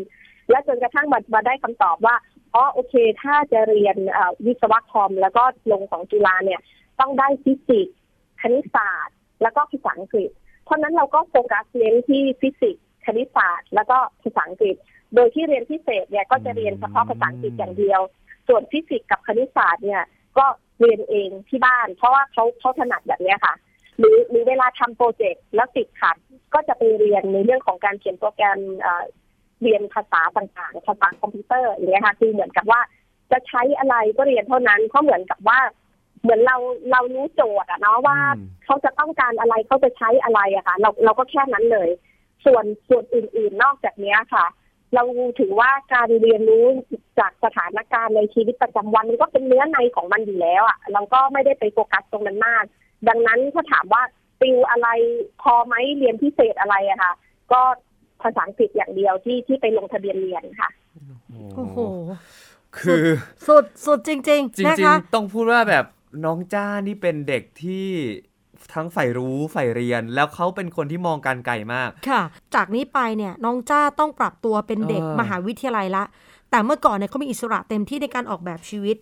[0.50, 2.16] แล้วจนกระทั่งมามาได้คำตอบว่า
[2.54, 6.60] อ๋อโอเค ถ้าจะเรียนเอ่อวิศวะคอม แล้วก็ลงของจุฬาเนี่ย
[7.00, 7.96] ต้องได้ฟิสิกส์
[8.42, 10.30] คณิตศาสตร์ แล้วก็ภาษาอังกฤษ
[10.64, 14.76] เพราะฉะนั้นเราก็โฟกัสเน้นที่ฟิสิกส์คณิตศาสตร์ แล้วก็ภาษาอังกฤษ
[15.14, 18.00] โดยที่เรียนพิเศษเนี่ยก็จะเรียนเฉพาะภาษาอังกฤษอย่างเดียว
[18.48, 20.02] ส่วนฟิสิกส์กับคณิตศาสตร์เนี่ย
[20.38, 20.46] ก็
[20.80, 23.54] เรียนเองที่บ้าน เพราะว่าเขาเขาถนัดแบบเนี้ยค่ะ
[23.98, 26.16] หรือหรือเวลาทำโปรเจกต์แล้วติดขัด
[26.54, 29.04] ก็จะไปเรียนในเรื่องของการเขียนโปรแกรมเอ่อ
[29.62, 32.80] เรียนภาษาต่างๆภาษาคอมพิวเตอร์อย่างเงี้ยค่ะคือเหมือนกับว่า
[33.32, 35.58] จะใช้อะไรก็เรียนเท่านั้นเพราะเหมือนกับว่า
[36.22, 36.56] เหมือนเรา
[36.92, 41.88] เรารู้โจทย์อะเนาะว่าอืมเขาจะต้องการอะไรเขาจะใช้อะไรอะค่ะ เราเราก็แค่นั้นเลย
[42.44, 44.46] ส่วนส่วนอื่นๆนอกจากเนี้ยค่ะ
[44.94, 45.02] เรา
[45.40, 46.64] ถือว่าการเรียนรู้
[47.18, 52.64] จากสถานการณ์ในชีวิตประจำวันมันก็เป็นเนื้อในของมันอยู่แล้วอะเราก็ไม่ได้ไปโฟกัสตรงนั้นมาก
[53.08, 54.02] ดังนั้นถ้าถามว่า
[54.42, 54.88] ติวอะไร
[55.42, 57.12] พอไหมเรียนพิเศษอะไรอะค่ะ
[57.52, 57.60] ก็
[58.22, 60.68] ภาษาอังกฤษอย่างเดียวที่ที่ไปลงทะเบียนเรียนค่ะ
[61.56, 61.78] โอ้โห
[62.78, 63.04] คือ
[63.46, 65.84] สุดสุดจริงจๆนะริงคะๆต้องพูดว่าแบบ
[66.24, 67.86] น้องจ้านี่เป็นเด็กที่
[68.74, 72.22] ทั้งใฝ่รู้ใฝ่เรียนแล้วเขาเป็นคนที่มองการไกลมาก ค่ะ
[72.54, 76.04] จากนี้ไปเนี่ยน้องจ้าต้องปรับตัวเป็นเด็กเออมหาวิทยาลัยละ
[76.50, 78.96] แต่เมื่อก่อนเนี่ยเขามีอิสระเต็มที่ในการออกแบบชีวิต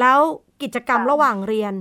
[0.00, 0.18] แล้ว
[0.62, 1.72] กิจกรรมค่ะระหว่างเรียน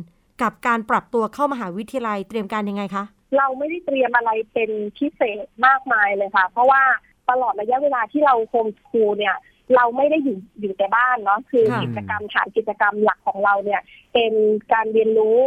[0.42, 3.04] กับการปรับตัวเข้ามหาวิทยาลัยเตรียมการยังไงคะ
[3.38, 6.82] เราไม่ได้เตรียมอะไรเป็นพิเศษมากมายเลยค่ะ เพราะว่า
[7.30, 9.36] ตลอดระยะเวลาที่เราโฮมสคูลเนี่ย
[9.76, 13.82] เราไม่ได้อยู่อยู่แต่บ้านเนาะคือค่ะกิจกรรมฐานกิจกรรมหลักของเราเนี่ย
[14.14, 14.34] เป็น
[14.74, 15.38] การเรียนรู้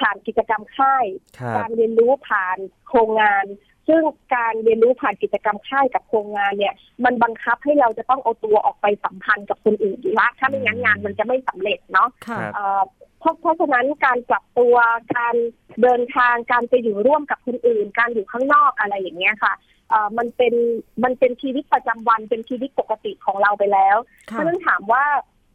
[0.00, 1.06] ผ่านกิจกรรมค่าย
[1.38, 2.58] ครับการเรียนรู้ผ่าน
[2.88, 3.44] โครงงาน
[3.88, 4.02] ซึ่ง
[4.36, 12.86] การเรียนรู้ผ่านกิจกรรมค่ายกับโครงงานเนี่ย มันบังคับให้เราจะต้องเอาตัวออกไปสัมพันธ์กับคนอื่นอยู่ละถ้าไม่งั้นงานมันจะไม่สำเร็จเนาะค่ะครับ
[13.28, 14.76] เอ่อเพราะเพราะฉะนั้นการปรับตัว
[15.16, 15.34] การ
[15.82, 19.52] เดินทางการไปอยู่ร่วมกับคนอื่น การอยู่ข้างนอกอะไรอย่างเงี้ยค่ะ
[19.90, 20.54] เอ่อมันเป็น
[21.04, 23.96] มันเป็นชีวิตประจำวันเป็นชีวิตปกติของเราไปแล้ว
[24.30, 25.04] เพค่ะราะฉะนั้นถามว่า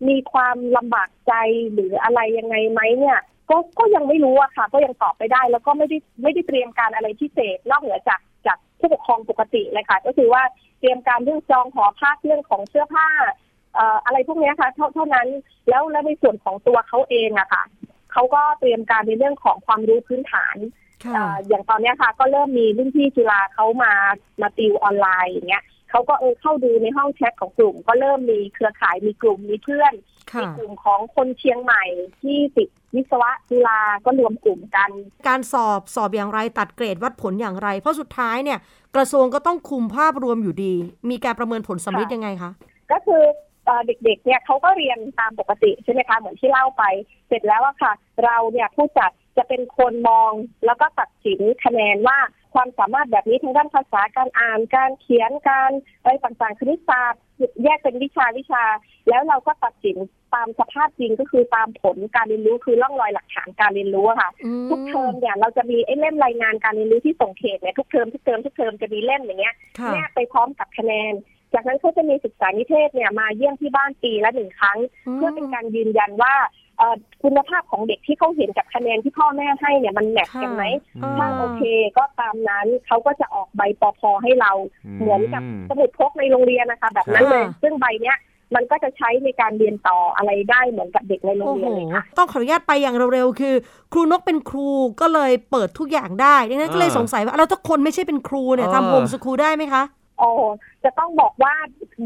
[0.07, 1.33] มีความลำบากใจ
[1.73, 10.43] หรืออะไรยังไงไหมเนี่ย ก็ก็ยังไม่รู้อะค่ะ ก็ยังตอบไปได้ แล้วก็ไม่ได้ไม่ได้เตรียมการอะไรพิเศษนอกเหนือจากจากผู้ปกครองปกติเลยค่ะ ก็คือว่า
[10.79, 13.07] เตรียมการเรื่องจองหอพักเรื่องของเสื้อผ้า
[13.52, 15.27] เอ่ออะไรพวกเนี้ยค่ะ เท่าเท่านั้น
[15.69, 17.63] แล้วแล้วในส่วนของตัวเขาเองอะค่ะ
[18.11, 20.57] เขาก็เตรียมการในเรื่องของความรู้พื้นฐาน
[21.03, 23.93] ค่ะเอ่ออย่างตอนเนี้ยค่ะ ก็เริ่มมีรุ่นพี่จุฬาเขามา
[24.41, 29.93] มาติวออนไลน์อย่างเงี้ยเขาก็เออเข้าดูในห้องแชทของกลุ่ม ก็เริ่มมีเครือข่ายมีกลุ่มมีเพื่อน
[30.31, 31.83] ค่ะมีกลุ่มของคนเชียงใหม่
[32.21, 34.91] ที่ติดวิศวะจุฬาก็รวมกลุ่มกัน
[35.27, 38.59] การสอบสอบอย่างไรตัดเกรดวัดผลอย่างไร เพราะสุดท้ายเนี่ย
[38.95, 40.73] กระทรวงก็ต้องคุมภาพรวมอยู่ดี
[41.09, 42.51] มีการประเมินผลสำลิดค่ะยังไงคะ
[42.91, 43.23] ก็คือ
[43.65, 46.83] เอ่อเด็กๆเนี่ยเขาก็เรียนตามปกติใช่ไหมคะเหมือนที่เล่าไป
[47.27, 50.31] เสร็จแล้วอะค่ะ เราเนี่ยผู้จัดจะเป็นคนมอง
[50.65, 52.17] แล้วก็ตัดสินคะแนนว่า
[52.53, 55.71] ความสามารถแบบนี้ทางด้านภาษาการอ่านการเขียนการ
[56.01, 57.21] อะไรต่างๆคณิตศาสตร์
[57.63, 58.63] แยกเป็นวิชาวิชา
[59.09, 59.97] แล้วเราก็ตัดสิน
[60.33, 71.13] ตามสภาพจริงก็คือตามผลการเรียนรู้คือร่องรอยหลักฐานการเรียนรู้อะค่ะอืมทุกเทอมเนี่ยเราจะมีไอ้เล่มรายงานการเรียนรู้ที่ส่งเขตเนี่ยทุกเทอมทุกเทอมทุกเทอมจะมีเล่มอย่างเงี้ยค่ะแนบไปพร้อมกับคะแนน
[71.53, 74.77] จากนั้นเขาจะมีศึกษานิเทศเนี่ยมาเยี่ยมที่บ้านปีละหนึ่งครั้ง
[75.15, 76.33] เพื่อเป็นการยืนยันว่า
[76.77, 80.63] เอ่อคุณภาพของเด็กที่เขาเห็นกับคะแนนที่พ่อแม่ให้เนี่ยมันแมทกันไหม
[81.03, 81.63] อืมถ้าโอเค
[81.97, 84.51] ก็ตามนั้นเขาก็จะออกใบปพให้เรา
[84.99, 88.17] เหมือนกับสมุดพกในโรงเรียนนะคะ แบบนั้นเลย ซึ่งใบเนี้ย
[88.55, 93.55] มันก็จะใช้ในการเรียนต่ออะไรได้เหมือนกับเด็กในโรงโอ้เรีโหยนเลยค่ะต้องขออนุญาตไปอย่างเร็วๆคือ
[93.93, 94.67] ครูนกเป็นครู
[95.01, 100.47] ก็เลยเปิดทุกอย่างได้ดังนั้นก็เลยเออสงสัยว่าแล้วถ้าคนไม่ใช่เป็นครูเนี่ยเออทำโฮมสคูลได้ไหมคะเอโอ้
[100.83, 101.53] จะต้องบอกว่า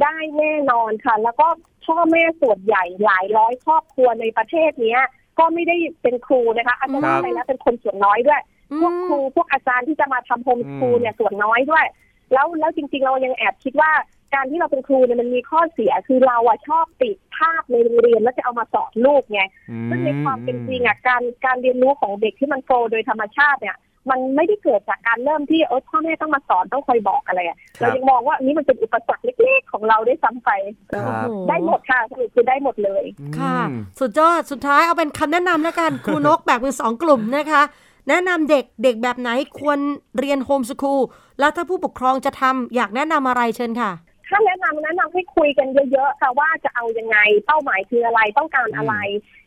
[0.03, 1.47] ได้แน่นอนค่ะ แล้วก็
[1.85, 5.01] พ่อแม่ส่วนใหญ่หลายร้อยครอบครัวในประเทศเนี้ย
[5.39, 8.41] ก็ไม่ได้เป็นครูนะคะ อาจจะว่าไปแล้วเป็นคนส่วนน้อยด้วย
[8.81, 11.85] พวกครูพวกอาจารย์ที่จะมาทำโฮมสคูลเนี่ยส่วนน้อยด้วย
[12.33, 13.91] แล้วแล้วจริง ๆ เรายังแอบคิดว่า
[14.33, 19.41] การที่เราเป็นครูเนี่ยมันมีข้อเสียคือเราอะชอบติดภาพในโรงเรียนแล้วจะเอามาสอนลูกไง
[19.89, 23.77] ซึ่งในความเป็นจริงอะการการเรียนรู้ของเด็กที่มันโตโดยธรรมชาติเนี่ย
[24.09, 30.49] มันไม่ได้เกิดจากการเริ่มที่เออพ่อแม่ต้องมาสอนต้องคอยบอกอะไรอะครับเรายังมองว่าอันนี้มันเป็นอุปสรรคเล็กๆของเราได้ซ้ำไป
[30.91, 33.03] เออครับโอ้โหได้หมดค่ะสรุปคือได้หมดเลย
[33.39, 37.61] ค่ะอืมสุดยอดสุดท้ายเอาเป็นคำแนะนำแล้วกันครูนกแบ่งเป็นสองกลุ่มนะคะ
[38.09, 39.79] แนะนำเด็กเด็กแบบไหนควร
[40.17, 41.01] เรียนโฮมสคูล
[41.39, 43.91] แล้วถ้าผู้ปกครองจะทำอยากแนะนำอะไรเชิญค่ะ
[44.29, 48.95] ถ้าแนะนำแนะนำให้คุยกันเยอะๆค่ะว่าจะเอายังไงเป้าหมายคืออะไรต้องการอะไร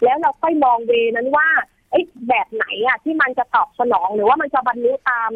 [0.04, 1.48] แล้วเราค่อยมองเวนั้นว่า
[1.90, 5.30] เอ้ยแบบไหนอะที่มันจะตอบสนอง หรือว่ามันจะบรรลุตาม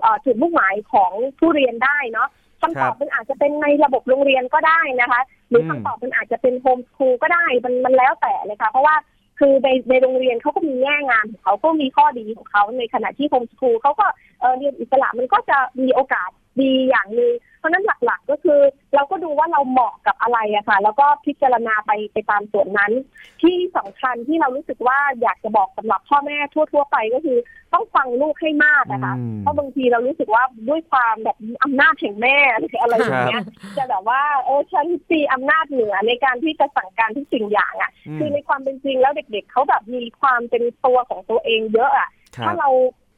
[0.00, 2.28] เอ่อจุดมุ่งหมายของผู้เรียนได้เนาะ
[2.62, 8.96] คำตอบมันอาจจะเป็นในระบบโรงเรียนก็ได้นะคะ หรือคำตอบมันอาจจะเป็นโฮมสคูลก็ได้มันมันแล้วแต่เลยค่ะเพราะว่า
[9.38, 14.06] คือในในโรงเรียนเขาก็มีแง่งานของเขาก็มีข้อดีของเขาในขณะที่โฮมสคูลเขาก็
[14.40, 18.60] เอ่อเรียนอิสระมันก็จะมีโอกาส ดีอย่างหนึ่งเพราะฉะนั้นหลักๆก็คือ
[18.94, 22.92] เราก็ดูว่าเราเหมาะกับอะไรอะค่ะ แล้วก็พิจารณาไปไปตามส่วนนั้น
[23.42, 27.38] ที่สำคัญที่เรารู้สึกว่าอยากจะบอกสำหรับพ่อแม่ทั่ว ๆ ไปก็คือ
[27.74, 33.42] ต้องฟังลูกให้มากนะคะอืมเพราะบางทีเรารู้สึกว่าด้วยความแบบอำนาจแห่งแม่หรืออะไรอย่างเงี้ย
[33.76, 42.68] จะแบบว่าเออฉันตีอำนาจเหนือในการที่จะสั่งการทุกสิ่งอย่างอะมคือในความเป็นจริงแล้วเด็ก ๆเขาแบบมีความเป็นตัวของตัวเองเยอะอะครัถ้าบเรา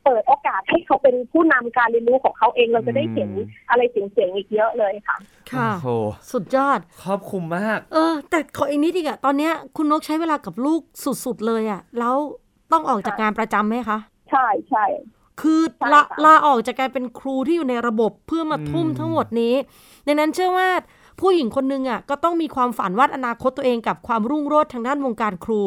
[0.04, 5.16] เปิดโอกาสให้เขาเป็นผู้นำการเรียนรู้ของเขาเองเราจะได้เห็นอืมอะไรเจ๋งๆอีกเยอะเลยค่ะ
[5.52, 5.88] ค่ะโอ้โห
[6.32, 10.80] สุดยอดครอบคลุมมาก เออ แต่ขออีกนิดอีกอะตอนเนี้ยคุณนกใช้เวลากับลูก
[11.24, 12.14] สุดๆเลยอะแล้ว
[12.72, 13.98] ต้องออกจากงานประจำไหมคะ
[14.30, 14.84] ใช่ใช่
[15.40, 19.54] คือใช่ลาค่ะลาออกจากการเป็นครูที่อยู่ในระบบเพื่อมาทุ่มอืมทั้งหมดนี้
[20.06, 20.68] ดังนั้นเชื่อว่า
[21.20, 25.60] ผู้หญิงคนนึงอะก็ต้องมีความฝันวาดอนาคตตัวเองกับความรุ่งโรจน์ทางด้านวงการครู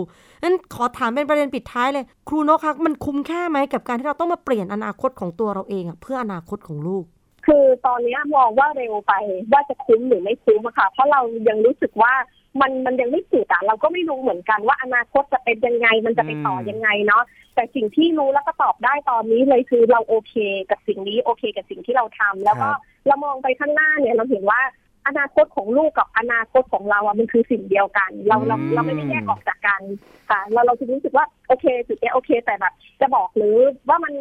[0.44, 7.04] นั้นขอถามเป็นประเด็นปิดท้ายเลย ครูนกคะมันคุ้มค่าไหมกับการที่เราต้องมาเปลี่ยนอนาคตของตัวเราเองอะเพื่ออนาคตของลูก
[7.48, 9.14] คือตอนเนี้ยมองว่าเร็วไป
[9.52, 12.14] ว่าจะคุ้มหรือไม่คุ้มอะค่ะ เพราะเรายังรู้สึกว่า
[12.62, 17.24] มันมันยังไม่สุดอะเราก็ไม่รู้เหมือนกันว่าอนาคตจะเป็นยังไง มันจะไปต่อยังไงเนาะ
[17.56, 20.34] แต่สิ่งที่รู้แล้วก็ตอบได้ตอนนี้เลยคือเราโอเค
[20.70, 24.62] กับสิ่งนี้โอเคกับสิ่งที่เราทำแล้วก็ครับเรามองไปข้างหน้าเนี่ยเราเห็นว่า
[25.08, 29.82] อนาคตของลูกกับอนาคตของเราอะมันคือสิ่งเดียวกัน เราเราเราไม่ได้แยกออกจากกัน
[30.30, 33.56] ค่ะ เราเราจะรู้สึกว่าโอเคจุดเนี้ยโอเค แต่แบบ จะบอกหรือ
[33.90, 34.14] ว่ามัน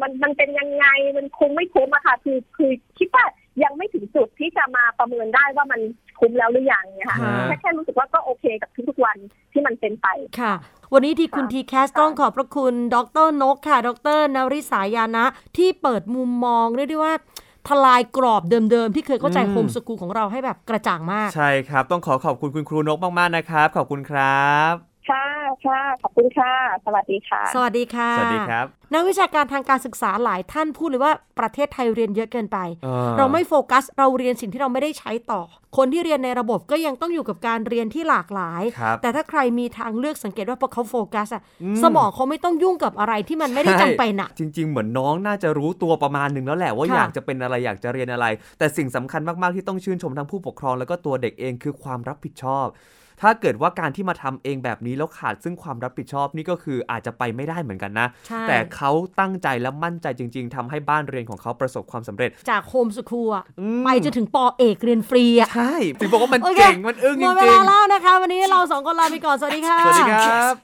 [0.00, 3.24] มันมันเป็นยังไงมันคุ้มไม่คุ้มอะค่ะ คือคือคิดว่า
[3.64, 5.80] ยังไม่ถึงจุดที่จะมาประเมินได้ว่ามัน
[6.20, 9.16] คุ้มแล้วหรือยังเนี่ยค่ะค่ะแค่แค่รู้สึกว่าก็โอเคกับทุกๆวัน
[9.52, 10.06] ที่มันเป็นไป
[10.40, 10.54] ค่ะ
[10.92, 12.96] วันนี้ที่คุณค่ะทีแคสต้องขอบพระคุณ ด
[13.26, 15.24] รนกค่ะ ดรนริสายานะ
[15.56, 17.14] ที่เปิดมุมมองเรียกได้ว่า
[17.68, 25.24] ทลายกรอบเดิมๆ ที่เคยเข้าใจอืมโฮมสกูลของเราให้แบบกระจ่างมาก ใช่ครับ ต้องขอขอบคุณคุณครูนกมากๆนะครับ ขอบคุณครับ ค่ะ
[25.66, 26.52] ค่ะ ขอบคุณค่ะ
[26.84, 35.40] สวัสดีค่ะ สวัสดีค่ะ สวัสดีครับ นักวิชาการทางการศึกษาหลายท่านพูดเลยว่าประเทศไทยเรียนเยอะเกินไปออเราไม่โฟกัส เราเรียนสิ่งที่เราไม่ได้ใช้ต่อ
[35.76, 48.26] คนที่เรียนในระบบก็ยังต้องอยู่กับการเรียนที่หลากหลายครับแต่ถ้าใครมีทางเลือกสังเกตว่าพอเขาโฟกัสอะอืมสมองเขาไม่ต้องยุ่งกับอะไรที่มันไม่ได้จำเป็นอะจริง ๆ เหมือนน้องน่าจะรู้ตัวประมาณหนึ่งแล้วแหละว่าค่ะอยากจะเป็นอะไรอยากจะเรียนอะไร
[48.58, 52.66] แต่สิ่งสำคัญมากๆที่ต้องชื่นชมทั้งผู้ปกครองแล้วก็ตัวเด็กเองคือความรับผิดชอบ
[53.20, 70.54] ถ้าเกิดว่าการที่มาทำเองแบบนี้แล้วขาดซึ่งความรับผิดชอบนี่ก็คืออาจจะไปไม่ได้เหมือนกันนะใช่แต่เขาตั้งใจและมั่นใจจริง ๆทำให้บ้านเรียนของเขาประสบความสำเร็จ จากโฮมสคูลอะอืมไปจนถึงปอเอกเรียนฟรีอะใช่ถึงบอกว่ามันโอเคเจ๋งมันอึ้งหจมดเวริลางแล้วนะคะ วันนี้เราสองคนลาไปก่อน สวัสดีค่ะ สวัสดีครับ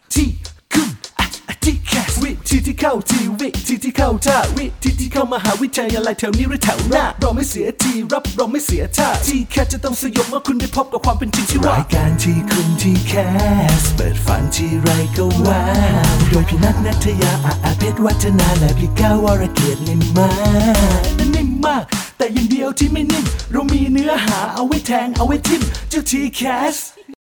[2.49, 13.13] ที่คุณอะอะที่แคสวิธีที่เข้าทีวิธีที่เข้าท่าวิธีที่เข้ามหาวิทยาลัยแถวนี้หรือแถวหน้าเราไม่เสียทีรับเราไม่เสียท่าที่แคสจะต้องสยบเมื่อคุณได้พบกับความเป็นจริงที่ว่ารายการที่คุณที่แค
[13.81, 15.63] สเปิดฝันที่ไรก็ว้า
[16.15, 20.31] วโดยพี่นัทนัทยาอาอาเพชรวัฒนาและพี่ก้าววรเกียรตินิ่มมา
[20.99, 21.01] ก
[21.35, 21.83] นิ่มมาก
[22.17, 26.43] แต่อย่างเดียวที่ไม่นิ่ม เรามีเนื้อหาเอาไว้แทงเอาไว้ทิมเจ้าทีแค
[26.75, 26.77] ส